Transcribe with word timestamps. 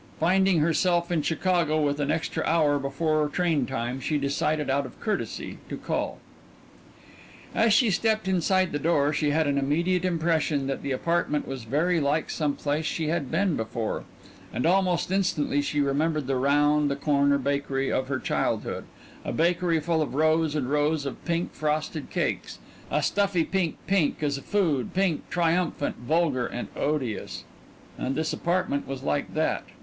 Finding 0.19 0.61
herself 0.61 1.11
in 1.11 1.21
Chicago 1.21 1.79
with 1.79 1.99
an 1.99 2.09
extra 2.09 2.43
hour 2.43 2.79
before 2.79 3.29
train 3.29 3.67
time, 3.67 3.99
she 3.99 4.17
decided 4.17 4.67
out 4.67 4.83
of 4.87 4.99
courtesy 4.99 5.59
to 5.69 5.77
call. 5.77 6.17
As 7.53 7.71
she 7.71 7.91
stepped 7.91 8.27
inside 8.27 8.71
the 8.71 8.79
door 8.79 9.13
she 9.13 9.29
had 9.29 9.45
an 9.45 9.59
immediate 9.59 10.03
impression 10.03 10.65
that 10.65 10.81
the 10.81 10.91
apartment 10.91 11.47
was 11.47 11.65
very 11.65 11.99
like 11.99 12.31
some 12.31 12.55
place 12.55 12.83
she 12.85 13.09
had 13.09 13.29
seen 13.29 13.55
before 13.55 14.03
and 14.51 14.65
almost 14.65 15.11
instantly 15.11 15.61
she 15.61 15.79
remembered 15.81 16.27
a 16.27 16.35
round 16.35 16.89
the 16.89 16.95
corner 16.95 17.37
bakery 17.37 17.91
of 17.91 18.07
her 18.07 18.17
childhood, 18.17 18.85
a 19.23 19.31
bakery 19.31 19.79
full 19.79 20.01
of 20.01 20.15
rows 20.15 20.55
and 20.55 20.71
rows 20.71 21.05
of 21.05 21.23
pink 21.25 21.53
frosted 21.53 22.09
cakes 22.09 22.57
a 22.89 23.03
stuffy 23.03 23.43
pink, 23.43 23.77
pink 23.85 24.23
as 24.23 24.35
a 24.35 24.41
food, 24.41 24.95
pink 24.95 25.29
triumphant, 25.29 25.95
vulgar, 25.97 26.47
and 26.47 26.69
odious. 26.75 27.43
And 27.99 28.15
this 28.15 28.33
apartment 28.33 28.87
was 28.87 29.03
like 29.03 29.35
that. 29.35 29.63